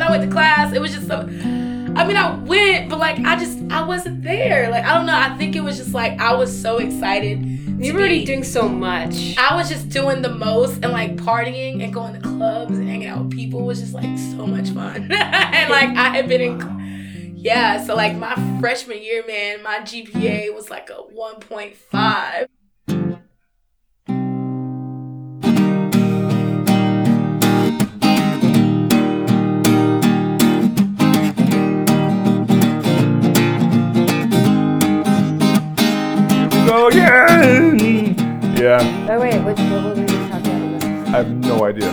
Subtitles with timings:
[0.00, 1.18] when I went to class, it was just so.
[1.18, 4.70] I mean, I went, but like, I just, I wasn't there.
[4.70, 5.14] Like, I don't know.
[5.14, 7.44] I think it was just like, I was so excited.
[7.44, 9.36] You were already doing so much.
[9.36, 13.08] I was just doing the most and like partying and going to clubs and hanging
[13.08, 15.12] out with people was just like so much fun.
[15.12, 17.84] and like, I had been in, yeah.
[17.84, 22.48] So, like, my freshman year, man, my GPA was like a 1.5.
[38.60, 39.06] Yeah.
[39.08, 41.08] Oh wait, what, what are we talking about?
[41.08, 41.90] I have no idea.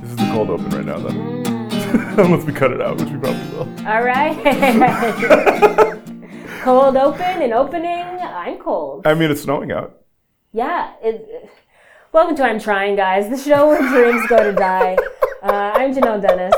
[0.00, 1.10] This is the cold open right now, though.
[1.10, 2.18] Mm.
[2.24, 3.68] Unless we cut it out, which we probably will.
[3.86, 4.34] All right.
[6.62, 8.18] cold open and opening.
[8.20, 9.06] I'm cold.
[9.06, 10.00] I mean, it's snowing out.
[10.52, 10.92] Yeah.
[11.02, 11.48] It,
[12.12, 13.30] welcome to I'm Trying, guys.
[13.30, 14.96] The show where dreams go to die.
[15.42, 16.54] Uh, I'm Janelle Dennis.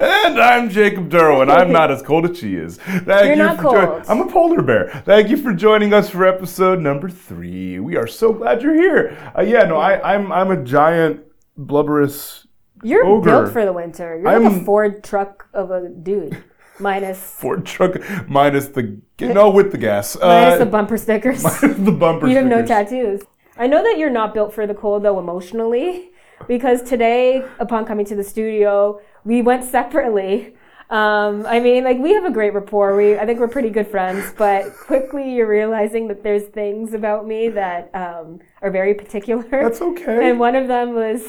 [0.00, 2.76] And I'm Jacob and I'm not as cold as she is.
[2.76, 4.04] Thank You're you not for cold.
[4.08, 5.02] I'm a polar bear.
[5.06, 7.78] Thank you for joining us for episode number three.
[7.80, 9.16] We are so glad you're here.
[9.36, 11.22] Uh, yeah, no, I, I'm I'm a giant
[11.56, 12.46] blubberous
[12.82, 13.24] You're Ogre.
[13.30, 14.16] built for the winter.
[14.16, 16.42] You're like a I'm- Ford truck of a dude.
[16.78, 17.96] Minus, Ford truck
[18.28, 20.16] minus the no with the gas.
[20.22, 21.42] minus the Uh, bumper stickers.
[21.42, 22.26] the bumper.
[22.28, 23.22] You have no tattoos.
[23.56, 26.09] I know that you're not built for the cold though emotionally,
[26.46, 30.54] because today, upon coming to the studio, we went separately.
[30.90, 32.96] Um, I mean, like we have a great rapport.
[32.96, 34.32] We, I think we're pretty good friends.
[34.36, 39.44] But quickly, you're realizing that there's things about me that um, are very particular.
[39.50, 40.30] That's okay.
[40.30, 41.22] And one of them was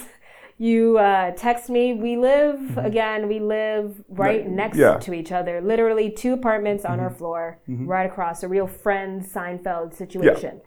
[0.58, 1.94] you uh, text me.
[1.94, 3.28] We live again.
[3.28, 4.98] We live right next yeah.
[4.98, 5.62] to each other.
[5.62, 8.44] Literally two apartments on our floor, right across.
[8.44, 10.62] A real friend Seinfeld situation.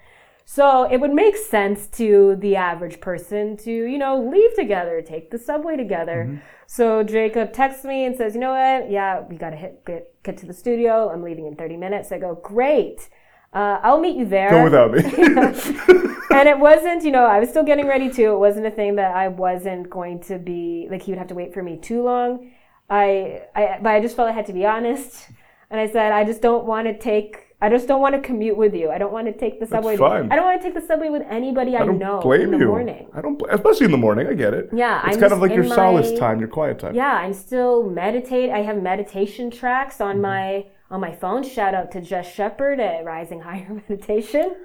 [0.45, 5.31] So it would make sense to the average person to, you know, leave together, take
[5.31, 6.43] the subway together.
[6.67, 8.91] So Jacob texts me and says, you know what?
[8.91, 11.11] Yeah, we gotta hit get, get to the studio.
[11.11, 12.13] I'm leaving in 30 minutes.
[12.13, 13.09] I go, great.
[13.55, 15.01] Uh, I'll meet you there Go without me.
[16.35, 18.23] and it wasn't, you know, I was still getting ready to.
[18.33, 21.35] It wasn't a thing that I wasn't going to be like he would have to
[21.35, 22.51] wait for me too long.
[22.91, 25.29] I, I, but I just felt I had to be honest,
[25.71, 27.44] and I said I just don't want to take.
[27.65, 28.91] I just don't want to commute with you.
[28.91, 29.97] I don't want to take the subway.
[29.97, 30.31] fine.
[30.31, 32.51] I don't want to take the subway with anybody I, I don't know blame in
[32.53, 32.67] the you.
[32.67, 33.09] morning.
[33.15, 34.27] I don't, especially in the morning.
[34.27, 34.69] I get it.
[34.73, 36.95] Yeah, it's I'm kind of like your in solace time, your quiet time.
[36.95, 38.51] Yeah, I'm still meditate.
[38.51, 40.11] I have meditation tracks Mm-hmm.
[40.11, 41.43] on my on my phone.
[41.43, 44.57] Shout out to Jess Shepard at Rising Higher Meditation.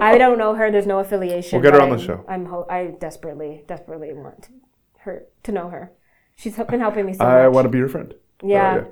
[0.00, 0.70] I don't know her.
[0.70, 1.60] There's no affiliation.
[1.60, 2.24] We'll get her on the I'm- show.
[2.28, 4.48] I'm ho- I desperately, desperately want
[4.98, 5.92] her to know her.
[6.36, 7.54] She's been helping me so I much.
[7.54, 8.14] want to be your friend.
[8.42, 8.72] yeah.
[8.72, 8.84] Oh, yeah.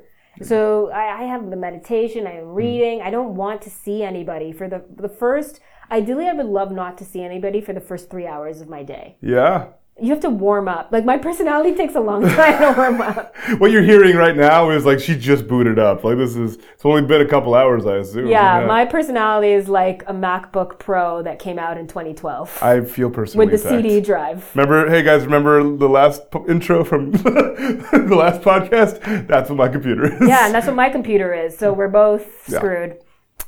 [0.42, 2.26] So I, I have the meditation.
[2.26, 2.38] I Mm.
[2.42, 3.02] am reading.
[3.02, 5.60] I don't want to see anybody for the the first.
[5.90, 8.82] Ideally, I would love not to see anybody for the first three hours of my
[8.82, 9.16] day.
[9.22, 9.68] Yeah.
[10.00, 10.90] You have to warm up.
[10.92, 13.34] Like my personality takes a long time to warm up.
[13.58, 16.04] What you're hearing right now is like she just booted up.
[16.04, 18.26] Like this is it's only been a couple hours, I assume.
[18.28, 23.10] Yeah, my personality is like a MacBook Pro that came out in 2012 I feel
[23.10, 23.82] personally with the attacked.
[23.84, 24.50] CD drive.
[24.54, 29.26] Remember, hey guys, remember the last p- intro from the last podcast?
[29.26, 30.28] That's what my computer is.
[30.28, 31.56] Yeah, and that's what my computer is.
[31.58, 32.58] So we're both Yeah.
[32.58, 32.98] screwed.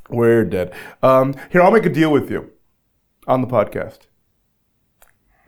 [0.09, 0.72] We're dead.
[1.03, 2.50] Um, here, I'll make a deal with you
[3.28, 4.00] on the podcast.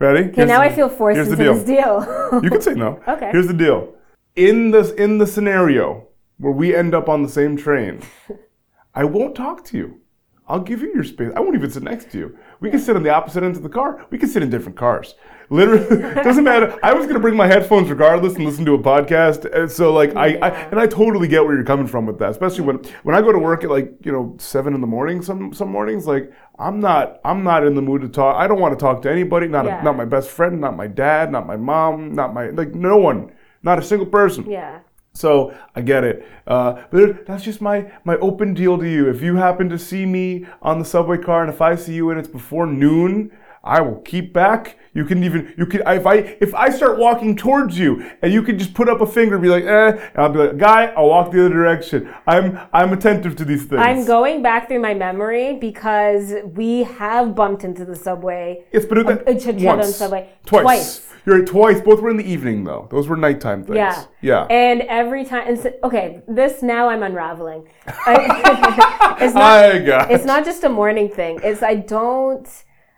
[0.02, 0.30] Ready?
[0.30, 1.54] Okay, now I feel forced here's into the deal.
[1.54, 2.42] this deal.
[2.42, 3.00] You can say no.
[3.08, 3.30] Okay.
[3.30, 3.94] Here's the deal.
[4.34, 6.08] In this in the scenario
[6.38, 8.00] where we end up on the same train,
[8.96, 10.00] I won't talk to you.
[10.48, 11.30] I'll give you your space.
[11.36, 12.36] I won't even sit next to you.
[12.62, 14.06] We can sit on the opposite ends of the car.
[14.10, 15.14] We can sit in different cars.
[15.50, 16.78] Literally, doesn't matter.
[16.82, 19.44] I was gonna bring my headphones regardless and listen to a podcast.
[19.54, 22.30] And so like I, I and I totally get where you're coming from with that.
[22.30, 25.20] Especially when when I go to work at like you know seven in the morning.
[25.20, 28.36] Some some mornings like I'm not I'm not in the mood to talk.
[28.36, 29.46] I don't want to talk to anybody.
[29.48, 29.80] Not Yeah.
[29.80, 30.60] a, not my best friend.
[30.60, 31.30] Not my dad.
[31.32, 32.14] Not my mom.
[32.14, 33.32] Not my like no one.
[33.62, 34.48] Not a single person.
[34.50, 34.78] yeah.
[35.14, 39.10] So I get it, uh, but that's just my my open deal to you.
[39.10, 42.10] If you happen to see me on the subway car, and if I see you
[42.10, 43.30] and it's before noon,
[43.62, 44.78] I will keep back.
[44.94, 48.42] You can even you can if I if I start walking towards you and you
[48.42, 50.86] can just put up a finger and be like, eh, and I'll be like, guy,
[50.96, 52.12] I'll walk the other direction.
[52.26, 53.80] I'm I'm attentive to these things.
[53.82, 58.64] I'm going back through my memory because we have bumped into the subway.
[58.72, 60.30] It's been Uh, once, on subway.
[60.46, 60.62] twice.
[60.62, 61.11] Twice.
[61.24, 61.80] You're right, twice.
[61.80, 62.88] Both were in the evening though.
[62.90, 63.76] Those were nighttime things.
[63.76, 64.04] Yeah.
[64.20, 64.42] Yeah.
[64.50, 67.68] And every time, and so, okay, this now I'm unraveling.
[67.86, 69.64] I, it's not.
[69.64, 70.10] I got.
[70.10, 71.38] it's not just a morning thing.
[71.42, 72.46] It's I don't.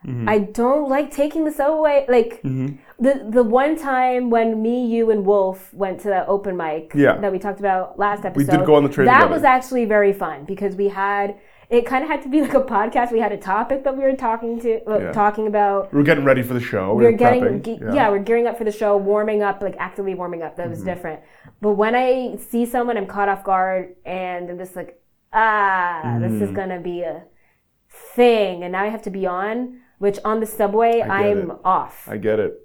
[0.06, 0.28] Mm-hmm.
[0.28, 2.04] I don't like taking the subway.
[2.08, 6.92] Like the the one time when me, you, and Wolf went to that open mic
[6.94, 7.16] Yeah.
[7.18, 8.52] that we talked about last episode.
[8.52, 9.32] We did go on the train That together.
[9.32, 11.36] was actually very fun because we had
[11.70, 13.12] it kind of had to be like a podcast.
[13.12, 15.12] We had a topic that we were talking to, uh, Yeah.
[15.12, 15.92] talking about.
[15.92, 16.94] We were getting ready for the show.
[16.94, 18.10] We were were getting, ge- yeah.
[18.10, 20.56] we're gearing up for the show, warming up, like actively warming up.
[20.56, 20.88] That was Mm-hmm.
[20.88, 21.20] different.
[21.60, 25.00] But when I see someone, I'm caught off guard, and I'm just like,
[25.32, 26.42] ah, this Mm.
[26.42, 27.24] is gonna be a
[27.90, 29.80] thing, and now I have to be on.
[29.98, 31.56] Which on the subway, I'm it.
[31.64, 32.08] off.
[32.10, 32.60] I get it.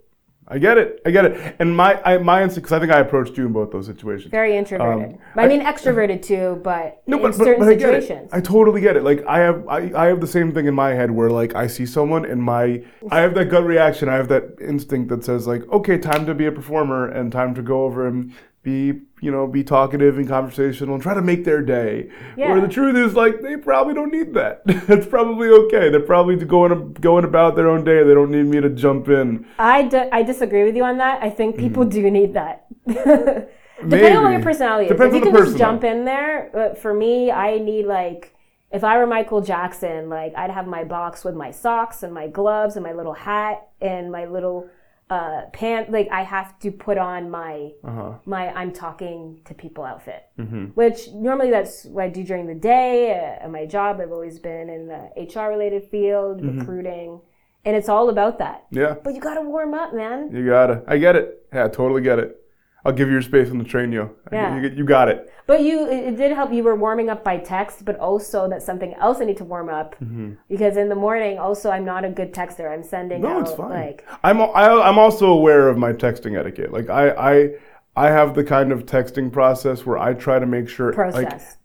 [0.51, 1.01] I get it.
[1.05, 1.55] I get it.
[1.59, 4.31] And my I, my instinct, because I think I approached you in both those situations.
[4.31, 5.13] Very introverted.
[5.13, 8.33] Um, I mean, extroverted too, but No, in but, certain but I situations.
[8.33, 8.35] it.
[8.35, 9.03] I totally get it.
[9.03, 11.67] Like I have, I, I have the same thing in my head where like I
[11.67, 14.09] see someone and my, I have that gut reaction.
[14.09, 17.53] I have that instinct that says like, okay, time to be a performer and time
[17.53, 18.33] to go over and
[18.69, 22.09] be, you know, be talkative and conversational and try to make their day.
[22.35, 24.61] Where the truth is like they probably don't need that.
[24.65, 25.89] it's probably okay.
[25.89, 28.03] They're probably going going about their own day.
[28.03, 29.45] They don't need me to jump in.
[29.57, 31.23] I, d- I disagree with you on that.
[31.23, 32.01] I think people mm-hmm.
[32.01, 32.65] do need that.
[33.87, 35.15] Depending on your personality Depends.
[35.15, 38.35] If you can just jump in there, but for me, I need like,
[38.71, 42.27] if I were Michael Jackson, like I'd have my box with my socks and my
[42.27, 44.69] gloves and my little hat and my little
[45.09, 45.91] uh, pant.
[45.91, 48.13] Like I have to put on my Uh-huh.
[48.25, 50.65] my I'm talking to people outfit, Mm-hmm.
[50.75, 53.11] which normally that's what I do during the day.
[53.11, 56.59] Uh, at my job, I've always been in the HR related field, Mm-hmm.
[56.59, 57.21] recruiting,
[57.65, 58.65] and it's all about that.
[58.71, 60.29] Yeah, But you gotta warm up, man.
[60.35, 60.83] you gotta.
[60.87, 61.27] I get it.
[61.53, 62.35] Yeah, I totally get it.
[62.85, 64.15] I'll give you your space on the train, yo.
[64.31, 64.57] Yeah.
[64.61, 65.31] You, you got it.
[65.47, 66.53] But you, it did help.
[66.53, 69.67] You were warming up by text, but also that's something else I need to warm
[69.67, 69.95] up
[70.47, 72.71] because in the morning, also I'm not a good texter.
[72.71, 73.33] I'm sending Mm-hmm.
[73.33, 73.69] No, out it's fine.
[73.69, 76.71] like I'm I, I'm also aware of my texting etiquette.
[76.71, 77.49] Like I I
[77.95, 80.95] I have the kind of texting process where I try to make sure like
[81.27, 81.57] process.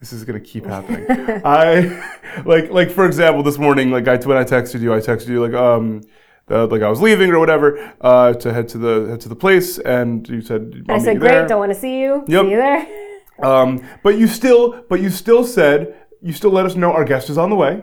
[0.00, 1.06] this is gonna keep happening.
[1.44, 5.28] I like like for example, this morning, like I when I texted you, I texted
[5.28, 6.00] you like um.
[6.50, 9.36] The, like I was leaving or whatever uh, to head to the head to the
[9.36, 12.24] place, and you said I said, "Great, don't want to see you.
[12.26, 12.44] Yep.
[12.44, 12.86] See you there."
[13.42, 17.30] Um, but you still, but you still said you still let us know our guest
[17.30, 17.82] is on the way,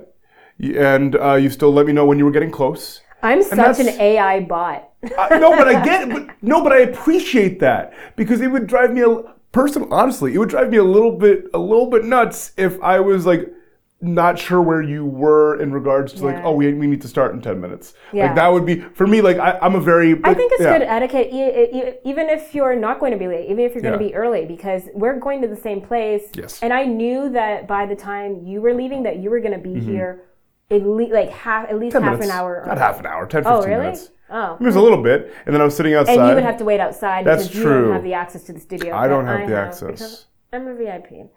[0.60, 3.02] and uh, you still let me know when you were getting close.
[3.24, 4.88] I'm such an AI bot.
[5.18, 6.14] I, no, but I get it.
[6.14, 9.88] But, no, but I appreciate that because it would drive me a person.
[9.90, 13.26] Honestly, it would drive me a little bit, a little bit nuts if I was
[13.26, 13.52] like
[14.00, 17.34] not sure where you were in regards to like, oh, we, we need to start
[17.34, 17.94] in ten minutes.
[18.14, 18.28] Yeah.
[18.28, 19.22] Like that would be for me.
[19.22, 20.20] Like I, I'm a very.
[20.24, 20.78] I think it's yeah.
[20.78, 23.82] good etiquette, e- e- even if you're not going to be late, even if you're
[23.82, 24.10] going to Yeah.
[24.12, 26.26] be early, because we're going to the same place.
[26.36, 26.62] Yes.
[26.62, 29.60] And I knew that by the time you were leaving, that you were going to
[29.60, 29.92] be Mm-hmm.
[29.92, 30.24] here
[30.70, 32.26] at least like half, at least half minutes.
[32.26, 32.64] an hour.
[32.68, 33.26] Not half an hour.
[33.26, 33.84] 10, 15 Oh, really?
[33.86, 34.10] minutes.
[34.30, 34.58] Oh.
[34.60, 36.20] It was a little bit, and then I was sitting outside.
[36.20, 38.54] And you would have to wait outside That's because you don't have the access to
[38.54, 38.94] the studio.
[38.96, 40.26] I don't have the because access.
[40.52, 41.30] I'm a VIP.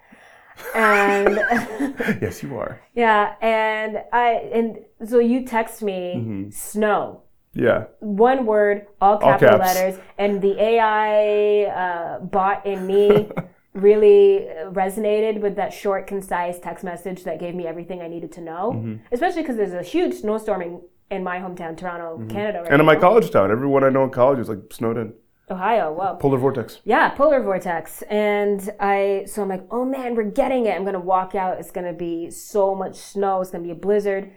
[0.75, 1.37] And
[2.23, 2.81] yes, you are.
[2.95, 4.79] yeah, and I and
[5.09, 6.51] so you text me Mm-hmm.
[6.51, 7.23] snow.
[7.53, 7.87] Yeah.
[7.99, 9.75] one word, all capital caps.
[9.75, 13.29] letters, and the AI uh, bot in me
[13.75, 18.41] really resonated with that short, concise text message that gave me everything I needed to
[18.41, 18.73] know.
[18.77, 18.95] Mm-hmm.
[19.13, 22.73] Especially because there's a huge snowstorming in, my hometown, Toronto, Canada, right Mm-hmm.
[22.73, 25.13] And in my college town, everyone I know in college is like snowed in.
[25.51, 25.93] Ohio.
[25.93, 26.15] Wow.
[26.15, 26.81] Polar vortex.
[26.85, 28.03] Yeah, polar vortex.
[28.03, 30.75] And I, so I'm like, oh man, we're getting it.
[30.77, 31.59] I'm gonna walk out.
[31.59, 33.41] It's gonna be so much snow.
[33.41, 34.31] It's gonna be a blizzard.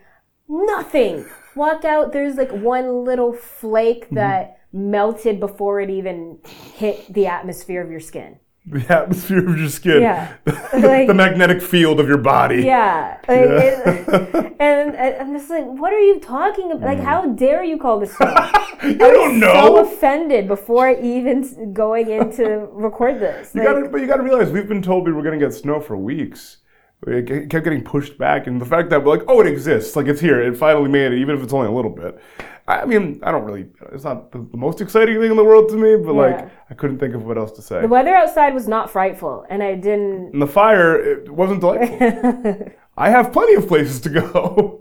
[0.50, 1.26] Nothing.
[1.56, 2.12] Walk out.
[2.12, 4.16] There's like one little flake Mm-hmm.
[4.16, 6.40] that melted before it even
[6.76, 8.40] hit the atmosphere of your skin.
[8.66, 10.02] The atmosphere of your skin.
[10.02, 10.34] Yeah.
[10.74, 12.64] Like- the magnetic field of your body.
[12.64, 13.18] Yeah.
[13.28, 16.88] Like, It, and I- I'm just like, what are you talking about?
[16.88, 17.38] Like, how mm.
[17.38, 18.16] dare you call this?
[18.84, 19.54] You don't know.
[19.54, 23.56] So offended before even going in to record this.
[23.56, 25.46] You Like, gotta, but you got to realize we've been told we were going to
[25.46, 26.58] get snow for weeks.
[27.08, 30.08] It kept getting pushed back, and the fact that we're like, oh, it exists, like
[30.08, 32.20] it's here, it finally made it, even if it's only a little bit.
[32.68, 33.68] I mean, I don't really.
[33.92, 36.22] It's not the, the most exciting thing in the world to me, but Yeah.
[36.22, 37.82] like, I couldn't think of what else to say.
[37.82, 40.32] The weather outside was not frightful, and I didn't.
[40.34, 42.72] And the fire, it wasn't delightful.
[42.98, 44.80] I have plenty of places to go.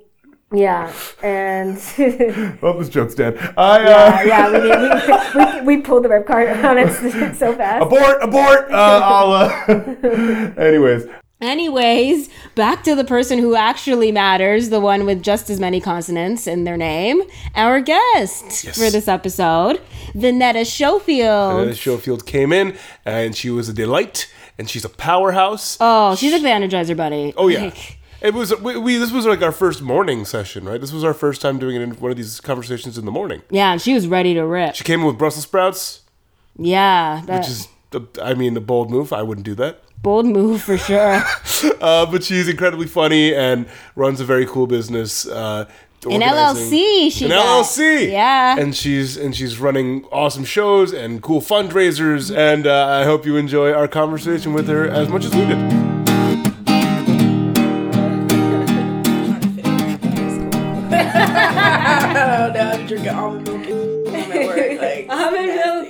[0.54, 3.38] Yeah, and yeah, well, this joke's dead.
[3.56, 6.92] I uh, yeah, we, we, we, we pulled the rip card around it
[7.36, 7.82] so fast.
[7.82, 8.70] abort, abort.
[8.70, 9.32] Uh, I'll.
[9.32, 11.06] Uh, anyways,
[11.42, 16.46] Anyways, back to the person who actually matters, the one with just as many consonants
[16.46, 17.20] in their name,
[17.56, 19.80] our guest for this episode,
[20.14, 21.60] Vanetta Schofield.
[21.62, 25.76] Anna Schofield came in and she was a delight and she's a powerhouse.
[25.80, 27.34] oh, she's like the Energizer Bunny.
[27.36, 27.72] oh yeah.
[28.22, 30.80] It was we, we this was like our first morning session, right?
[30.80, 33.42] This was our first time doing it in one of these conversations in the morning.
[33.50, 34.76] yeah, and she was ready to rip.
[34.76, 36.02] She came in with Brussels sprouts,
[36.56, 39.12] Yeah, that which is the- I mean, a bold move.
[39.12, 41.22] I wouldn't do that bold move for sure.
[41.80, 45.26] uh, but she's incredibly funny and runs a very cool business.
[45.26, 45.68] Uh,
[46.04, 47.64] an LLC, she an got.
[47.64, 53.04] LLC, yeah, and she's and she's running awesome shows and cool fundraisers, and uh, I
[53.04, 55.92] hope you enjoy our conversation with her as much as we did.
[63.02, 65.10] now I'm almond milk.
[65.10, 65.88] Almond milk.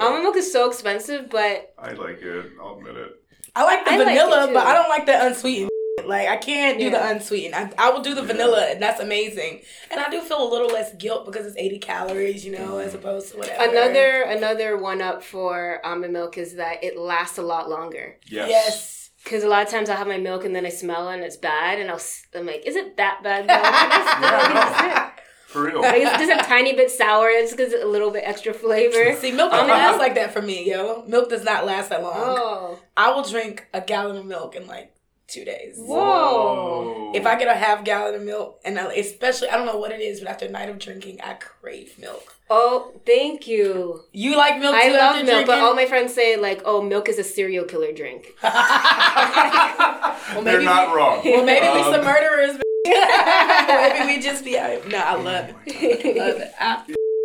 [0.00, 2.52] Almond milk is so expensive, but I like it.
[2.60, 3.23] I'll admit it.
[3.56, 4.66] I like the I vanilla, it, but.
[4.66, 5.70] I don't like the unsweetened.
[6.04, 7.54] Like I can't do the unsweetened.
[7.54, 9.62] I, I will do the vanilla, and that's amazing.
[9.90, 12.92] And I do feel a little less guilt because it's eighty calories, you know, as
[12.94, 13.62] opposed to whatever.
[13.70, 18.18] another another one up for almond milk is that it lasts a lot longer.
[18.26, 18.48] Yes.
[18.50, 19.10] yes.
[19.22, 21.22] Because a lot of times I'll have my milk and then I smell it and
[21.24, 23.46] it's bad, and I'll s- I'm like, is it that bad?
[25.54, 25.82] though?
[25.82, 26.14] Can I still use it?
[26.14, 26.14] For real.
[26.16, 27.28] Like, it's just a tiny bit sour.
[27.28, 29.14] It's because a little bit extra flavor.
[29.20, 31.04] See, milk don't last like that for me, yo.
[31.06, 32.12] Milk does not last that long.
[32.16, 34.92] Oh, I will drink a gallon of milk in like
[35.26, 35.76] two days.
[35.78, 37.12] whoa!
[37.14, 39.92] If I get a half gallon of milk, and I, especially I don't know what
[39.92, 42.34] it is, but after a night of drinking, I crave milk.
[42.50, 44.02] Oh, thank you.
[44.12, 44.74] You like milk?
[44.74, 47.24] I too love after milk, but all my friends say like, "Oh, milk is a
[47.24, 48.52] serial killer drink." well,
[50.42, 51.22] They're not we, wrong.
[51.24, 52.56] Well, maybe we Um, some murderers.
[52.84, 54.58] Maybe we just be.
[54.58, 56.16] I, no, I love it.
[56.16, 56.52] I love it.
[56.60, 56.84] I,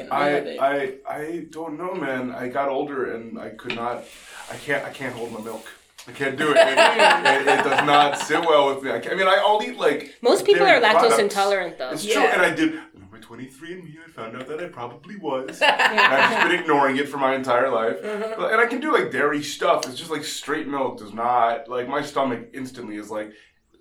[0.12, 0.60] I, love it.
[0.60, 2.32] I I don't know, man.
[2.32, 4.04] I got older and I could not.
[4.52, 4.84] I can't.
[4.86, 5.66] I can't hold my milk.
[6.08, 6.58] I can't do it.
[6.58, 8.90] It, it, it does not sit well with me.
[8.90, 11.20] I, can't, I mean, I, I'll eat like Most people are dairy lactose products.
[11.20, 11.90] intolerant, though.
[11.92, 12.80] It's true, and I did.
[12.98, 15.62] Number 23andMe, I found out that I probably was.
[15.62, 17.98] And I've just been ignoring it for my entire life.
[18.04, 18.34] Uh-huh.
[18.38, 19.86] But- And I can do like dairy stuff.
[19.88, 23.34] It's just like straight milk does not like my stomach instantly is like,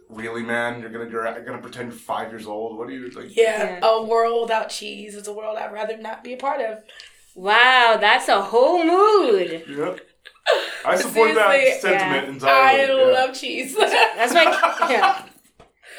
[0.09, 2.77] really, man, you're gonna you're gonna pretend you're five years old.
[2.77, 3.37] What are you like?
[3.37, 3.81] yeah, Yeah.
[3.83, 6.83] a world without cheese is a world I'd rather not be a part of.
[7.35, 9.65] Wow, that's a whole mood.
[9.69, 10.01] Yep.
[10.85, 12.33] I support that sentiment yeah.
[12.33, 13.03] entirely.
[13.03, 13.13] I yeah.
[13.13, 13.77] love cheese.
[13.77, 14.45] That's my
[14.89, 15.27] Yeah.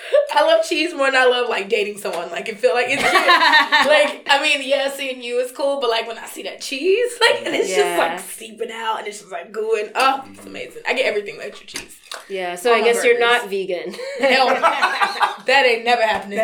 [0.33, 2.29] I love cheese more than I love like dating someone.
[2.31, 3.13] Like it feel like it's cute.
[3.13, 7.11] like I mean, yeah, seeing you is cool, but like when I see that cheese,
[7.21, 7.77] like and it's Yeah.
[7.77, 9.91] just like seeping out and it's just like gooing.
[9.95, 10.83] Oh, it's amazing.
[10.87, 11.97] I get everything with extra cheese.
[12.29, 12.55] Yeah.
[12.55, 13.91] So All I my guess you're not vegan.
[14.19, 14.47] No.
[15.45, 16.39] that ain't never happening.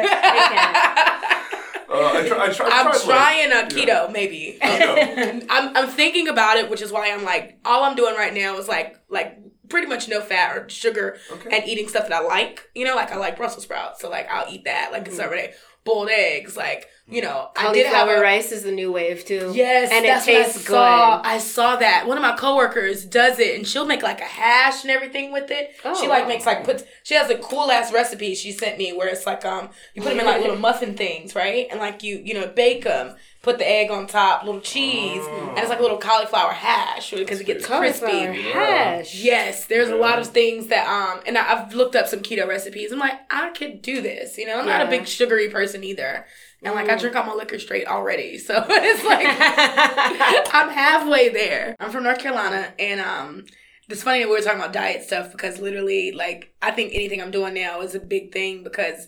[1.88, 3.68] Uh, I try, I try, I I'm tried, like- trying a yeah.
[4.08, 4.58] keto, maybe.
[4.62, 5.46] Keto.
[5.50, 8.58] I'm I'm thinking about it, which is why I'm like, all I'm doing right now
[8.58, 9.38] is like like
[9.70, 11.58] pretty much no fat or sugar Okay.
[11.58, 12.70] and eating stuff that I like.
[12.76, 14.92] You know, like I like Brussels sprouts, so like I'll eat that.
[14.92, 15.24] Like it's mm.
[15.24, 15.54] every day.
[15.84, 19.26] Boiled eggs, like you know, I did have Cauliflower a, rice is the new wave
[19.26, 19.52] too.
[19.54, 21.18] Yes, and it that's what I tastes saw.
[21.18, 21.28] good.
[21.28, 22.08] I saw that.
[22.08, 25.52] One of my coworkers does it, and she'll make like a hash and everything with
[25.52, 25.76] it.
[25.86, 26.30] Oh, she like wow.
[26.30, 26.84] makes like puts.
[27.04, 30.10] She has a cool ass recipe she sent me where it's like um you put
[30.10, 31.68] them in like little muffin things, right?
[31.70, 35.60] And like you you know bake them, put the egg on top, little cheese, and
[35.60, 38.42] it's like a little cauliflower hash because it gets Cauliflower crispy.
[38.52, 39.14] hash.
[39.24, 42.48] Yes, there's a lot of things that um, and I, I've looked up some keto
[42.48, 42.92] recipes.
[42.92, 44.40] I'm like, I could do this.
[44.40, 46.26] You know, I'm not a big sugary person either,
[46.64, 47.00] and like I Mm.
[47.00, 49.26] drink all my liquor straight already, so it's like
[50.54, 51.76] I'm halfway there.
[51.80, 53.46] I'm from North Carolina, and um,
[53.90, 57.22] it's funny that we were talking about diet stuff because literally, like, I think anything
[57.22, 59.08] I'm doing now is a big thing because.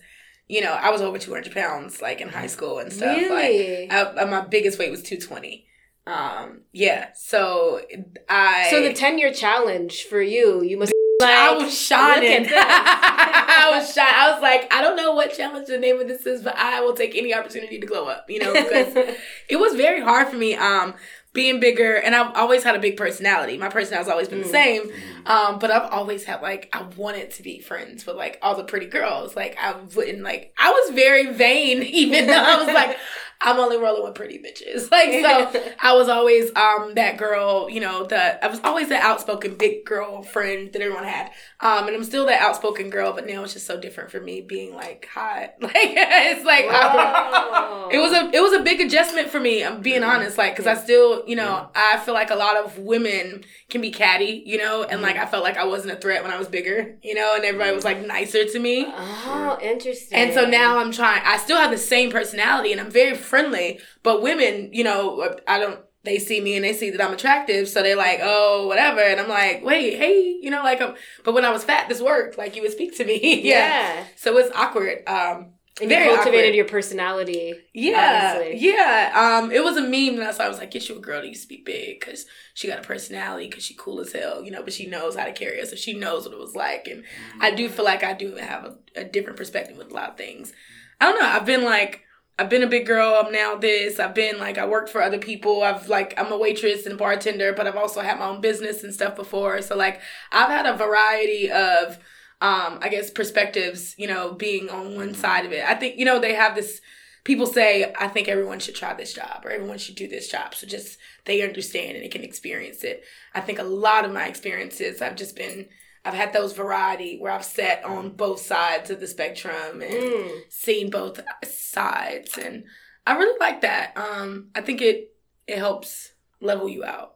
[0.49, 3.17] You know, I was over 200 pounds like in high school and stuff.
[3.17, 3.85] Really?
[3.89, 5.67] Like, I, my biggest weight was 220.
[6.05, 7.09] Um, yeah.
[7.15, 7.81] So
[8.29, 8.67] I.
[8.69, 10.93] So the ten year challenge for you, you must.
[11.21, 12.47] I was shining.
[12.53, 14.07] I was shy.
[14.07, 16.81] I was like, I don't know what challenge the name of this is, but I
[16.81, 18.29] will take any opportunity to glow up.
[18.29, 18.95] You know, because
[19.49, 20.55] it was very hard for me.
[20.55, 20.95] Um,
[21.33, 23.59] being bigger, and I've always had a big personality.
[23.59, 24.89] My personality's always been the same.
[25.27, 28.63] Um, but I've always had like I wanted to be friends with like all the
[28.63, 29.35] pretty girls.
[29.35, 32.97] Like I wouldn't like I was very vain, even though I was like
[33.41, 34.89] I'm only rolling with pretty bitches.
[34.97, 37.69] Like so, I was always um that girl.
[37.69, 41.31] You know, the I was always that outspoken big girl friend that everyone had.
[41.59, 44.41] Um, and I'm still that outspoken girl, but now it's just so different for me
[44.41, 45.55] being like hot.
[45.61, 47.89] Like it's like Wow.
[47.91, 49.63] it was a it was a big adjustment for me.
[49.63, 52.77] I'm being honest, like because I still you know I feel like a lot of
[52.79, 56.23] women can be catty, you know, and like I felt like I wasn't a threat
[56.23, 58.85] when I was bigger, you know, and everybody was like nicer to me.
[58.87, 60.17] Oh, interesting.
[60.17, 61.21] And so now I'm trying.
[61.25, 63.79] I still have the same personality, and I'm very friendly.
[64.03, 65.79] But women, you know, I don't.
[66.03, 69.19] They see me and they see that I'm attractive, so they're like, "Oh, whatever." And
[69.19, 72.37] I'm like, "Wait, hey, you know, like." Um, but when I was fat, this worked.
[72.37, 74.05] Like you would speak to me, yeah.
[74.15, 74.99] So it's awkward.
[75.05, 76.55] Um, And you very cultivated awkward.
[76.55, 77.53] your personality.
[77.73, 78.67] Yeah, obviously.
[78.69, 79.11] yeah.
[79.43, 81.19] Um, it was a meme, and that's why I was like, "Get you a girl
[81.21, 84.51] that you speak big, cause she got a personality, cause she cool as hell, you
[84.51, 86.87] know, but she knows how to carry us, so she knows what it was like."
[86.87, 87.03] And
[87.41, 90.17] I do feel like I do have a, a different perspective with a lot of
[90.17, 90.53] things.
[91.01, 91.27] I don't know.
[91.27, 92.01] I've been like,
[92.39, 93.19] I've been a big girl.
[93.23, 93.99] I'm now this.
[93.99, 95.63] I've been like, I worked for other people.
[95.63, 98.93] I've like, I'm a waitress and bartender, but I've also had my own business and
[98.93, 99.61] stuff before.
[99.61, 100.01] So like,
[100.31, 101.97] I've had a variety of
[102.39, 105.63] um, I guess perspectives, you know, being on one side of it.
[105.67, 106.81] I think, you know, they have this
[107.23, 110.53] people say, I think everyone should try this job or everyone should do this job.
[110.53, 113.03] So just they understand and they can experience it.
[113.33, 115.67] I think a lot of my experiences I've just been
[116.07, 120.41] I've had those variety where I've sat on both sides of the spectrum and Mm.
[120.49, 122.63] seen both sides and
[123.05, 123.95] I really like that.
[123.97, 125.13] Um, I think it
[125.47, 127.15] it helps level you out.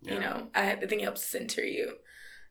[0.00, 1.94] You know, I, I think it helps center you.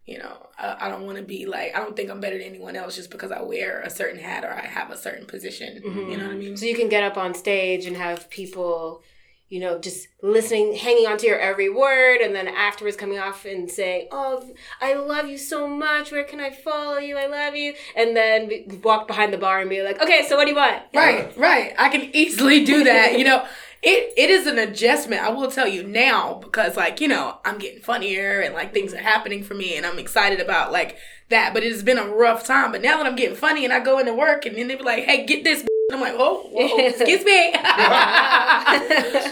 [0.06, 2.48] You know, I, I don't want to be like I don't think I'm better than
[2.48, 5.82] anyone else just because I wear a certain hat or I have a certain position.
[5.86, 6.12] Mm-hmm.
[6.12, 6.58] You know what I mean?
[6.58, 9.02] So you can get up on stage and have people,
[9.50, 13.46] you know, just listening, hanging on to your every word, and then afterwards coming off
[13.46, 14.52] and saying, "Oh,
[14.82, 16.12] I love you so much.
[16.12, 17.18] Where can I follow you?
[17.18, 20.46] I love you." And then walk behind the bar and be like, "Okay, so what
[20.46, 21.74] do you want?" Right, right.
[21.78, 23.18] I can easily do that.
[23.18, 23.46] You know,
[23.82, 25.22] it it is an adjustment.
[25.22, 28.94] I will tell you now because like you know I'm getting funnier and like things
[28.94, 30.98] are happening for me and I'm excited about like
[31.30, 31.54] that.
[31.54, 32.72] But it has been a rough time.
[32.74, 34.84] But now that I'm getting funny and I go into work and then they be
[34.84, 37.52] like, "Hey, get this." I'm like, "Oh, whoa, excuse me,"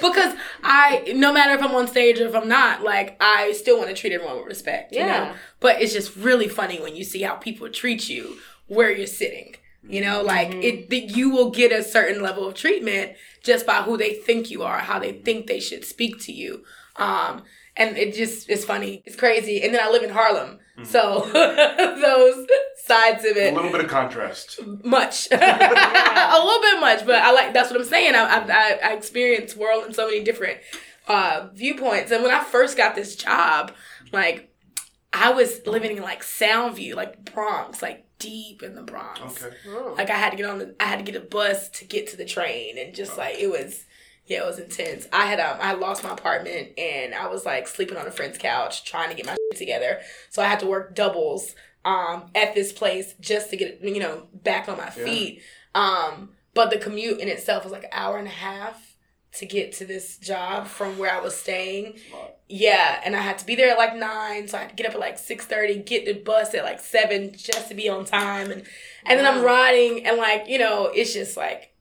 [0.02, 0.34] because
[0.64, 3.90] I no matter if I'm on stage or if I'm not, like I still want
[3.90, 4.94] to treat everyone with respect.
[4.94, 5.06] You Yeah.
[5.26, 5.34] know?
[5.60, 9.56] But it's just really funny when you see how people treat you where you're sitting.
[9.88, 13.12] You know, like it that you will get a certain level of treatment
[13.44, 16.64] just by who they think you are, how they think they should speak to you.
[16.96, 17.44] Um
[17.78, 19.04] and it just is funny.
[19.06, 19.62] It's crazy.
[19.62, 20.60] And then I live in Harlem.
[20.84, 22.48] So those
[22.84, 23.54] sides of it.
[23.54, 24.60] A little bit of contrast.
[24.84, 25.28] much.
[25.32, 28.14] A little bit much but i like that's what i'm saying.
[28.16, 30.60] I i, I, I experienced world in so many different
[31.08, 32.12] uh viewpoints.
[32.12, 33.72] And when i first got this job
[34.12, 34.52] like
[35.14, 39.44] i was living in like soundview like bronx like deep in the bronx.
[39.44, 39.56] Okay.
[39.98, 42.08] like i had to get on the i had to get a bus to get
[42.08, 43.86] to the train and just like it was
[44.28, 45.08] yeah, it was intense.
[45.14, 48.12] I had um I had lost my apartment and I was like sleeping on a
[48.12, 50.00] friend's couch trying to get my shit together.
[50.30, 54.28] So I had to work doubles um at this place just to get you know
[54.34, 55.42] back on my feet.
[55.76, 58.96] Um but the commute in itself was like an hour and a half
[59.34, 61.96] to get to this job from where I was staying.
[62.48, 64.88] Yeah, and I had to be there at like nine, so I had to get
[64.88, 68.06] up at like six thirty, get the bus at like seven just to be on
[68.06, 68.64] time, and
[69.06, 71.74] and then I'm riding, and like you know, it's just like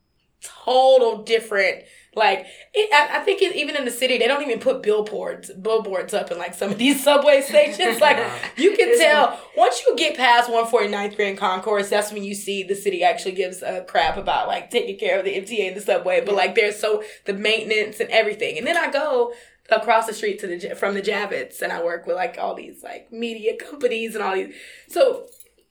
[0.43, 1.85] total different.
[2.16, 5.50] Like it, I, I think it, even in the city, they don't even put billboards
[5.52, 8.00] billboards up in like some of these subway stations.
[8.00, 8.18] like
[8.56, 12.62] you can tell once you get past 149th Street and Concourse, that's when you see
[12.62, 15.80] the city actually gives a crap about like taking care of the MTA and the
[15.80, 16.23] subway.
[16.25, 19.32] But like there's so the maintenance and everything, and then I go
[19.71, 22.82] across the street to the from the Javits, and I work with like all these
[22.82, 24.54] like media companies and all these.
[24.89, 25.26] So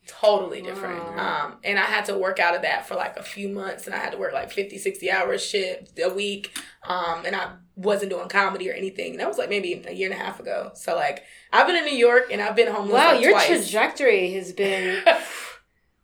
[0.08, 1.00] totally different.
[1.20, 3.96] Um, and I had to work out of that for like a few months, and
[3.96, 6.58] I had to work like 50, 60 hours shift a week.
[6.88, 9.18] Um, and I wasn't doing comedy or anything.
[9.18, 10.72] That was like maybe a year and a half ago.
[10.76, 12.94] So like I've been in New York and I've been homeless.
[12.94, 13.48] Wow, like, your twice.
[13.48, 15.04] trajectory has been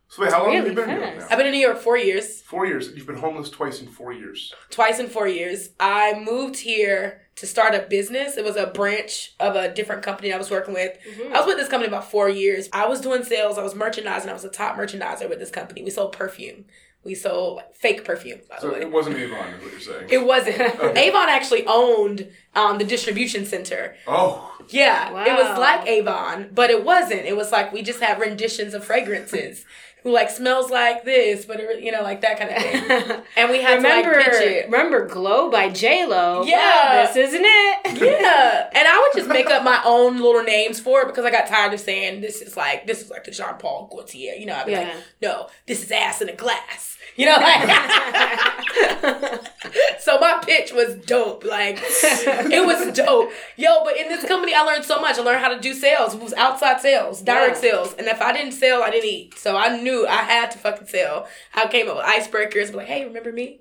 [0.08, 1.18] So wait, how long have you been here fast.
[1.20, 1.26] now?
[1.30, 2.42] I've been in New York four years.
[2.42, 2.88] Four years.
[2.96, 4.52] You've been homeless twice in four years.
[4.68, 5.68] twice in four years.
[5.78, 8.36] I moved here to start a business.
[8.36, 10.96] It was a branch of a different company I was working with.
[11.32, 12.68] I was with this company about four years.
[12.72, 13.58] I was doing sales.
[13.58, 14.30] I was merchandising.
[14.30, 15.82] I was a top merchandiser with this company.
[15.82, 16.66] We sold perfume.
[17.02, 18.82] We sold fake perfume, by the So way.
[18.82, 20.08] it wasn't Avon, is what you're saying.
[20.10, 20.58] It wasn't.
[20.98, 23.96] Avon actually owned um, the distribution center.
[24.06, 25.24] oh, Yeah, wow.
[25.24, 27.22] it was like Avon, but it wasn't.
[27.22, 29.64] It was like we just had renditions of fragrances.
[30.02, 33.22] Who like smells like this, but it, you know, like that kind of thing.
[33.36, 34.64] And we had remember to like pitch it.
[34.66, 36.42] remember Glow by J Lo.
[36.44, 37.06] Yeah.
[37.06, 38.00] this isn't it.
[38.00, 41.30] Yeah, and I would just make up my own little names for it because I
[41.30, 44.34] got tired of saying this is like this is like the Jean Paul Gaultier.
[44.34, 44.80] You know, I'd be Yeah.
[44.80, 46.96] like, no, this is ass in a glass.
[47.16, 47.68] You know, like.
[50.00, 51.44] so my pitch was dope.
[51.44, 53.84] Like it was dope, yo.
[53.84, 55.18] But in this company, I learned so much.
[55.18, 56.14] I learned how to do sales.
[56.14, 57.60] It was outside sales, direct Yeah.
[57.72, 59.38] sales, and if I didn't sell, I didn't eat.
[59.38, 61.28] So I knew I had to fucking sell.
[61.54, 63.60] I came up with icebreakers, like, hey, remember me?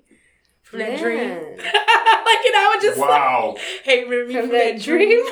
[0.70, 1.18] From that dream.
[1.18, 1.36] Yeah.
[1.58, 3.56] like, and I would just like, wow.
[3.84, 5.10] hey, remember me From that dream.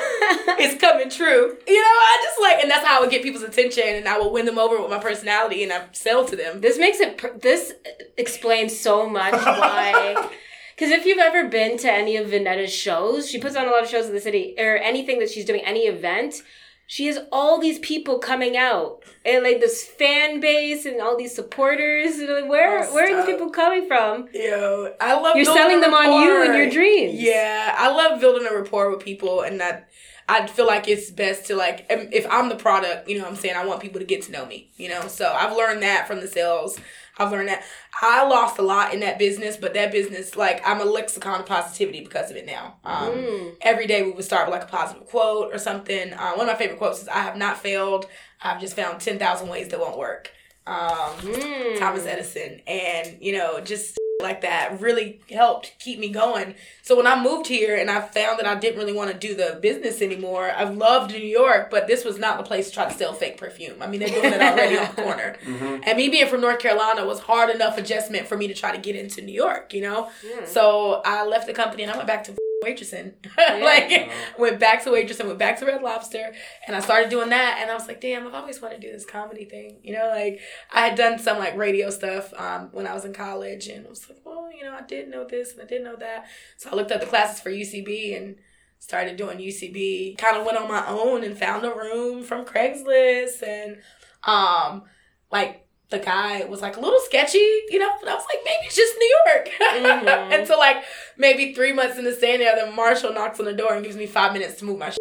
[0.59, 1.55] it's coming true.
[1.67, 4.19] You know, I just like, and that's how I would get people's attention, and I
[4.19, 6.61] would win them over with my personality, and I sell to them.
[6.61, 7.19] This makes it.
[7.19, 7.73] Per- this
[8.17, 10.29] explains so much why.
[10.75, 13.81] Because if you've ever been to any of Vanetta's shows, she puts on a lot
[13.81, 16.43] of shows in the city, or anything that she's doing, any event.
[16.89, 21.35] She has all these people coming out, and like this fan base, and all these
[21.35, 22.15] supporters.
[22.17, 24.29] And like, where Oh, where are these people coming from?
[24.33, 27.13] Yo, I love You're selling them on you and your dreams.
[27.15, 29.89] Yeah, I love building a rapport with people, and that
[30.29, 33.31] I feel like it's best to like um, if I'm the product, you know, what
[33.31, 35.07] I'm saying I want people to get to know me, you know.
[35.07, 36.79] So I've learned that from the sales.
[37.19, 37.63] I've learned that
[38.01, 41.45] I lost a lot in that business, but that business, like, I'm a lexicon of
[41.45, 42.77] positivity because of it now.
[42.83, 43.55] Um, Mm.
[43.61, 46.13] Every day we would start with like a positive quote or something.
[46.13, 48.05] Uh, one of my favorite quotes is, "I have not failed.
[48.41, 50.31] I've just found ten thousand ways that won't work."
[50.67, 51.79] Um, Mm.
[51.79, 56.55] Thomas Edison, and you know, just like that really helped keep me going.
[56.81, 59.35] So when I moved here and I found that I didn't really want to do
[59.35, 62.85] the business anymore, I loved New York, but this was not the place to try
[62.85, 63.81] to sell fake perfume.
[63.81, 65.37] I mean, they're doing it already on the corner.
[65.43, 65.83] Mm-hmm.
[65.83, 68.81] And me being from North Carolina was hard enough adjustment for me to try to
[68.81, 70.09] get into New York, you know?
[70.45, 73.13] So I left the company and I went back to waitressing.
[73.37, 76.33] like went back to waitressing, went back to Red Lobster,
[76.65, 77.59] and I started doing that.
[77.61, 79.79] And I was like, damn, I've always wanted to do this comedy thing.
[79.83, 80.39] You know, like
[80.71, 83.89] I had done some like radio stuff um, when I was in college, and I
[83.89, 86.25] was like, well, you know, I did know this and I did know that.
[86.57, 88.35] So I looked up the classes for UCB and
[88.79, 90.17] started doing UCB.
[90.17, 93.77] Kind of went on my own and found a room from Craigslist, and
[94.23, 94.83] um,
[95.31, 97.37] like the guy was like a little sketchy,
[97.69, 99.49] you know, but I was like, maybe it's just New York.
[99.77, 100.33] Mhm.
[100.33, 100.83] and so like
[101.17, 103.95] maybe three months in the staying there, the marshal knocks on the door and gives
[103.97, 104.99] me five minutes to move my shit.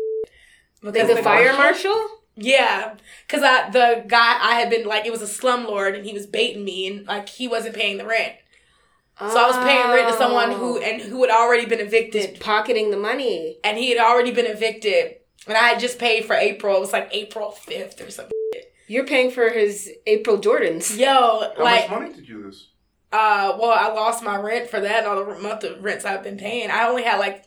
[0.82, 2.08] Like Because the fire marshal?
[2.36, 2.94] Yeah,
[3.26, 6.26] because I the guy I had been like it was a slumlord and he was
[6.26, 8.34] baiting me and like he wasn't paying the rent,
[9.18, 10.82] so I was paying rent to someone who Oh.
[10.82, 13.56] and who had already been evicted pocketing the money.
[13.64, 16.76] and he had already been evicted and I had just paid for April.
[16.76, 18.32] It was like April fifth or something.
[18.86, 20.96] You're paying for his April Jordans.
[20.98, 22.68] Yo, How like much money did you lose?
[23.12, 26.22] Uh, well, I lost my rent for that and all the month of rents I've
[26.24, 26.70] been paying.
[26.70, 27.44] I only had like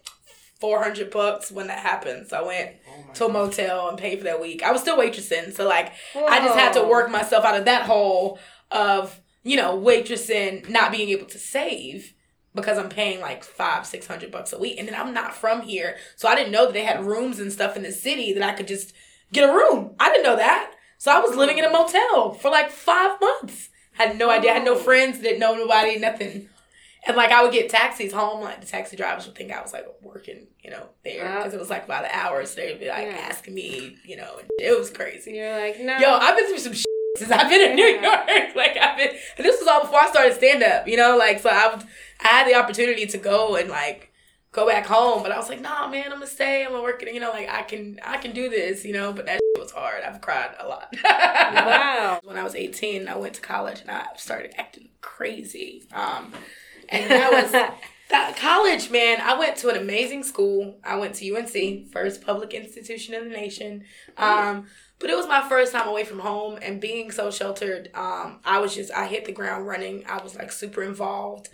[0.59, 2.71] four hundred bucks when that happened, so I went
[3.15, 4.63] to a motel and paid for that week.
[4.63, 7.83] I was still waitressing, so like I just had to work myself out of that
[7.83, 8.39] hole
[8.71, 12.13] of you know waitressing, not being able to save
[12.55, 15.61] because I'm paying like five, six hundred bucks a week, and then I'm not from
[15.61, 18.43] here, so I didn't know that they had rooms and stuff in the city that
[18.43, 18.93] I could just
[19.31, 19.95] get a room.
[19.99, 23.69] I didn't know that, so I was living in a motel for like five months.
[23.99, 24.51] Had no idea.
[24.51, 24.79] I had no oh.
[24.79, 25.19] friends.
[25.19, 25.99] Didn't know nobody.
[25.99, 26.49] Nothing.
[27.07, 29.73] And like I would get taxis home, like the taxi drivers would think I was
[29.73, 32.45] like working, you know, there because it was like by the hour.
[32.45, 33.27] So they'd be like Yeah.
[33.29, 35.31] asking me, you know, and it was crazy.
[35.31, 35.97] You're like, no.
[35.97, 36.85] Yo, I've been through some shit
[37.17, 38.29] since I've been in New York.
[38.55, 40.87] Like I've been, and this was all before I started stand up.
[40.87, 41.85] You know, like so I, was-
[42.21, 44.08] I had the opportunity to go and like
[44.51, 46.63] go back home, but I was like, nah, man, I'm gonna stay.
[46.63, 47.03] I'm gonna work.
[47.03, 47.13] it.
[47.13, 48.85] You know, like I can, I can do this.
[48.85, 50.03] You know, but that was hard.
[50.03, 50.93] I've cried a lot.
[51.03, 52.19] wow.
[52.23, 55.87] when I was 18, I went to college and I started acting crazy.
[55.93, 56.33] Um,
[56.89, 57.51] and that was
[58.09, 59.21] that college, man.
[59.21, 60.79] I went to an amazing school.
[60.83, 63.83] I went to UNC, first public institution in the nation.
[64.17, 64.65] Um,
[64.99, 67.89] but it was my first time away from home and being so sheltered.
[67.93, 70.03] Um, I was just I hit the ground running.
[70.07, 71.49] I was like super involved.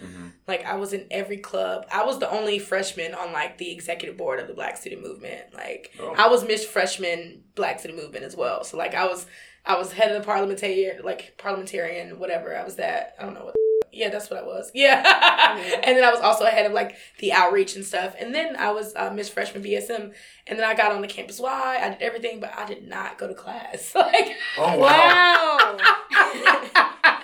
[0.48, 1.86] Like I was in every club.
[1.92, 5.54] I was the only freshman on like the executive board of the Black Student Movement.
[5.54, 6.14] Like Oh.
[6.18, 8.64] I was Miss Freshman Black Student Movement as well.
[8.64, 9.26] So like I was
[9.66, 12.56] I was head of the parliamentarian like parliamentarian whatever.
[12.58, 13.16] I was that.
[13.20, 13.56] I don't know what
[13.96, 14.72] yeah, that's what I was.
[14.76, 15.58] Yeah.
[15.84, 18.14] and then I was also ahead of like the outreach and stuff.
[18.20, 20.14] And then I was uh, Miss Freshman BSM.
[20.48, 21.80] And then I got on the campus Y.
[21.82, 23.96] I did everything, but I did not go to class.
[23.96, 25.78] like, Oh Wow.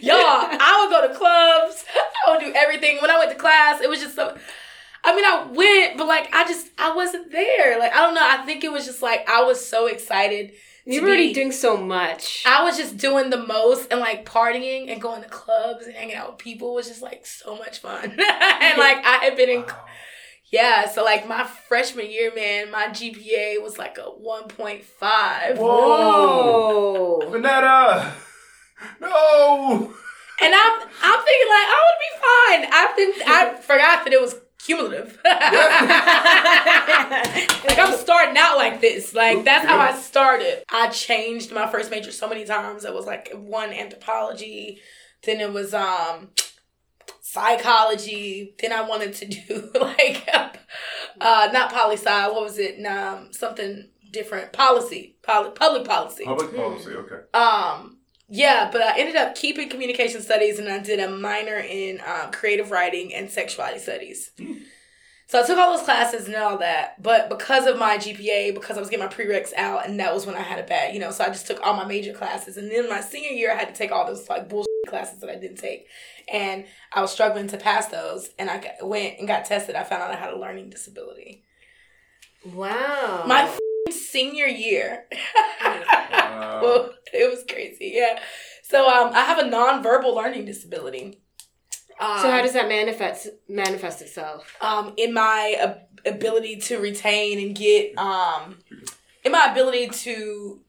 [0.00, 1.84] y'all, I would go to clubs.
[2.26, 2.98] I would do everything.
[3.00, 4.36] When I went to class, it was just so.
[5.04, 7.78] I mean, I went, but like, I just, I wasn't there.
[7.78, 8.26] Like, I don't know.
[8.26, 10.52] I think it was just like, I was so excited.
[10.86, 12.44] You to were already doing so much.
[12.46, 16.14] I was just doing the most and like partying and going to clubs and hanging
[16.14, 18.04] out with people was just like so much fun.
[18.10, 18.18] and
[18.78, 19.64] like I had been in
[20.52, 25.58] yeah, so like my freshman year, man, my GPA was like a 1.5.
[25.58, 27.20] Whoa.
[27.24, 28.12] Vanetta!
[29.00, 29.94] No!
[30.38, 32.70] And I'm I'm thinking like I would be fine.
[32.72, 34.36] I've been I forgot that it was
[34.66, 35.18] cumulative.
[35.24, 35.38] like
[37.78, 39.14] I'm starting out like this.
[39.14, 40.64] Like that's how I started.
[40.70, 42.84] I changed my first major so many times.
[42.84, 44.80] It was like one anthropology,
[45.24, 46.30] then it was um
[47.20, 48.54] psychology.
[48.60, 50.28] Then I wanted to do like
[51.20, 52.28] uh not poli sci.
[52.28, 52.84] What was it?
[52.84, 54.52] Um something different.
[54.52, 55.16] Policy.
[55.22, 56.24] Poli- public policy.
[56.24, 57.16] Public policy, okay.
[57.34, 57.95] Um,
[58.28, 62.32] yeah, but I ended up keeping communication studies and I did a minor in um,
[62.32, 64.30] creative writing and sexuality studies.
[65.28, 68.76] So I took all those classes and all that, but because of my GPA, because
[68.76, 71.00] I was getting my prereqs out, and that was when I had a bad, you
[71.00, 73.56] know, so I just took all my major classes, and then my senior year I
[73.56, 75.88] had to take all those like bullshit classes that I didn't take,
[76.32, 79.74] and I was struggling to pass those, and I went and got tested.
[79.74, 81.42] I found out I had a learning disability.
[82.44, 83.24] Wow.
[83.26, 83.65] My f***ing
[84.16, 85.04] senior year.
[85.62, 86.60] Wow.
[86.62, 87.92] well, it was crazy.
[87.94, 88.18] Yeah.
[88.62, 91.20] So um, I have a nonverbal learning disability.
[92.00, 94.54] Um, so how does that manifest manifest itself?
[94.60, 98.58] um in my ab- ability to retain and get um
[99.24, 100.60] in my ability to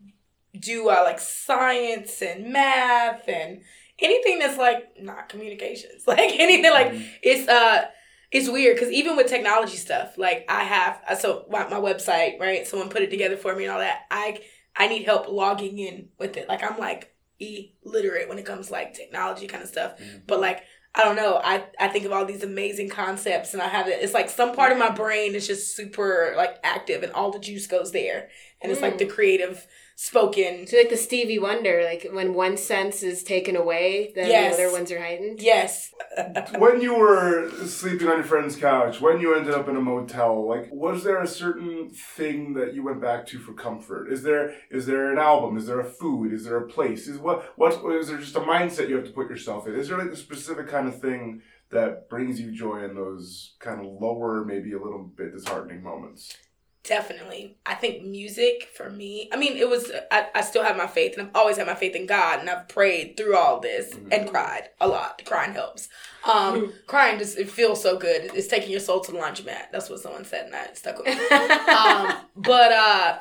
[0.58, 3.62] do uh, like science and math and
[4.00, 7.86] anything that's like not communications like anything like it's uh
[8.32, 12.68] it's weird because even with technology stuff like i have so my, my website right
[12.68, 14.38] someone put it together for me and all that i
[14.76, 18.74] i need help logging in with it like i'm like illiterate when it comes to,
[18.74, 20.18] like technology kind of stuff mm-hmm.
[20.28, 20.64] but like
[20.96, 21.40] I don't know.
[21.44, 24.02] I, I think of all these amazing concepts and I have it.
[24.02, 24.96] It's like some part of my mm-hmm.
[24.96, 28.30] brain is just super like active and all the juice goes there.
[28.62, 29.12] And it's like the mm.
[29.12, 29.68] creative
[30.00, 30.68] spoken.
[30.68, 34.56] So like the Stevie Wonder, like when one sense is taken away, then Yes.
[34.56, 35.42] the other ones are heightened.
[35.42, 35.92] Yes.
[36.60, 40.48] when you were sleeping on your friend's couch, when you ended up in a motel,
[40.48, 44.12] like was there a certain thing that you went back to for comfort?
[44.14, 45.58] Is there is there an album?
[45.58, 46.32] Is there a food?
[46.32, 47.08] Is there a place?
[47.08, 49.74] Is what what is there just a mindset you have to put yourself in?
[49.74, 53.82] Is there like a specific kind of thing that brings you joy in those kind
[53.82, 56.38] of lower, maybe a little bit disheartening moments?
[56.88, 57.58] Definitely.
[57.66, 61.18] I think music for me, I mean, it was, I, I still have my faith
[61.18, 64.30] and I've always had my faith in God and I've prayed through all this and
[64.30, 65.22] cried a lot.
[65.26, 65.90] Crying helps.
[66.26, 68.32] Um, crying just, it feels so good.
[68.34, 69.70] It's taking your soul to the laundromat.
[69.74, 71.14] That's what someone said and that stuck with me.
[71.76, 73.18] um, but, uh,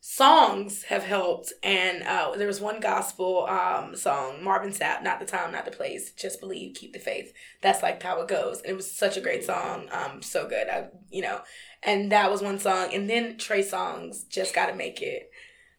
[0.00, 1.52] songs have helped.
[1.62, 5.70] And uh, there was one gospel um, song marvin sapp not the time not the
[5.70, 7.32] place just believe keep the faith.
[7.62, 8.60] That's like how it goes.
[8.62, 10.68] And it was such a great song um, so good.
[10.68, 11.40] I, you know
[11.82, 12.90] and that was one song.
[12.92, 15.30] And then Trey Songz just gotta make it.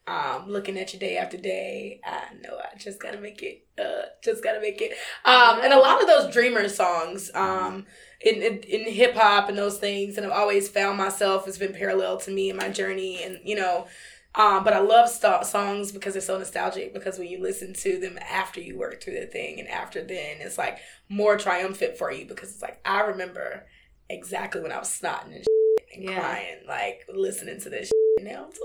[0.07, 2.01] Um, looking at you day after day.
[2.03, 4.91] I know i just gotta make it uh, just gotta make it.
[5.25, 7.85] Um, and a lot of those dreamer songs um,
[8.19, 10.17] in, in, in hip-hop and those things.
[10.17, 13.23] And i've always found myself has been parallel to me in my journey.
[13.23, 13.87] And you know
[14.35, 16.93] um, but I love st- songs because they're so nostalgic.
[16.93, 20.37] Because when you listen to them after you work through the thing, and after then,
[20.39, 20.77] it's like
[21.09, 23.65] more triumphant for you because it's like I remember
[24.09, 25.45] exactly when I was snotting and,
[25.95, 26.19] and Yeah.
[26.19, 27.91] crying, like listening to this.
[28.17, 28.61] And now I'm so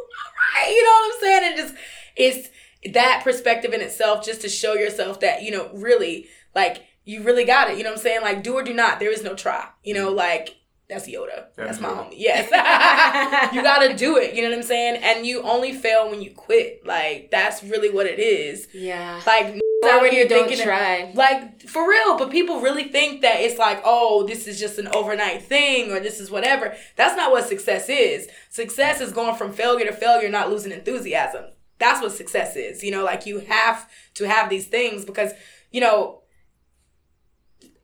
[0.58, 1.42] alright, you know what I'm saying?
[1.44, 1.74] And just
[2.16, 2.48] it's
[2.94, 7.44] that perspective in itself, just to show yourself that you know really like you really
[7.44, 7.78] got it.
[7.78, 8.22] You know what I'm saying?
[8.22, 8.98] Like do or do not.
[9.00, 9.68] There is no try.
[9.84, 10.56] You know, like
[10.88, 11.46] that's Yoda.
[11.56, 12.14] That's my homie.
[12.16, 12.44] Yes.
[13.54, 14.34] you gotta do it.
[14.34, 15.02] You know what I'm saying?
[15.02, 16.86] And you only fail when you quit.
[16.86, 18.68] Like that's really what it is.
[18.72, 19.20] Yeah.
[19.26, 21.10] Like n- Or out when here you don't thinking try.
[21.14, 24.88] like for real, but people really think that it's like, oh, this is just an
[24.94, 26.74] overnight thing or this is whatever.
[26.94, 28.28] That's not what success is.
[28.50, 31.46] Success is going from failure to failure, not losing enthusiasm.
[31.78, 32.84] That's what success is.
[32.84, 35.32] You know, like you have to have these things because,
[35.72, 36.22] you know,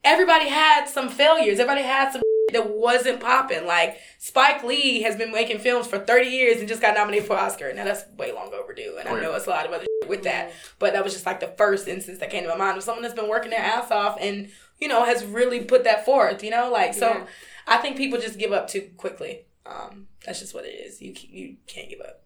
[0.05, 1.59] everybody had some failures.
[1.59, 3.67] Everybody had some that wasn't popping.
[3.67, 7.37] Like Spike Lee has been making films for 30 years and just got nominated for
[7.37, 7.73] Oscar.
[7.73, 8.97] Now that's way long overdue.
[8.99, 10.53] And Oh, I know it's a lot of other shit with that.
[10.79, 13.03] But that was just like the first instance that came to my mind of someone
[13.03, 16.51] that's been working their ass off and, you know, has really put that forth, you
[16.51, 16.71] know?
[16.71, 17.27] Like, so Yeah.
[17.67, 19.47] I think people just give up too quickly.
[19.65, 21.01] Um, that's just what it is.
[21.01, 22.23] You, you can't give up.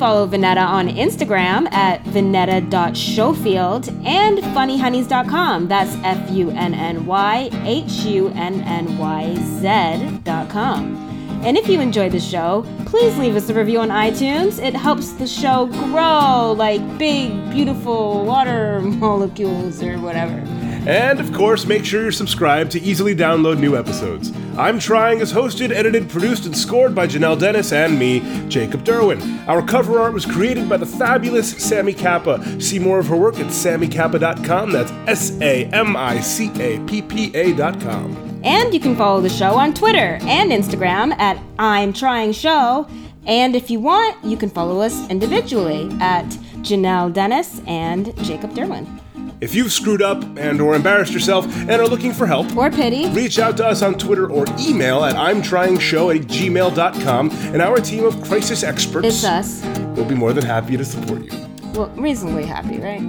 [0.00, 5.68] Follow Vanetta on Instagram at vanetta.showfield and funnyhunnyz.com.
[5.68, 10.96] That's F U N N Y H U N N Y Z.com.
[11.44, 14.58] And if you enjoyed the show, please leave us a review on iTunes.
[14.58, 20.42] It helps the show grow like big, beautiful water molecules or whatever.
[20.86, 24.32] And of course, make sure you're subscribed to easily download new episodes.
[24.56, 29.46] I'm Trying is hosted, edited, produced, and scored by Janelle Dennis and me, Jacob Derwin.
[29.46, 32.60] Our cover art was created by the fabulous Sami Cappa.
[32.60, 34.72] See more of her work at samicappa.com.
[34.72, 38.40] That's S A M I C A P P A.com.
[38.42, 42.88] And you can follow the show on Twitter and Instagram at I'm Trying Show.
[43.26, 46.24] And if you want, you can follow us individually at
[46.62, 49.00] Janelle Dennis and Jacob Derwin.
[49.40, 53.08] If you've screwed up and or embarrassed yourself and are looking for help, Or pity.
[53.10, 57.62] reach out to us on Twitter or email at I'm Trying Show at gmail.com, and
[57.62, 59.64] our team of crisis experts It's us.
[59.96, 61.30] will be more than happy to support you.
[61.74, 63.00] Well, reasonably happy, right?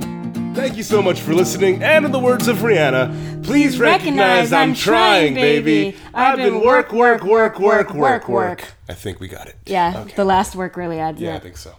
[0.56, 4.74] Thank you so much for listening, and in the words of Rihanna, please recognize I'm
[4.74, 5.96] trying, baby.
[6.14, 8.64] I've been work, work, work, work, work, work.
[8.88, 9.56] I think we got it.
[9.66, 10.14] Yeah, Okay.
[10.16, 11.44] the last work really adds Yeah, I it.
[11.44, 11.72] think so.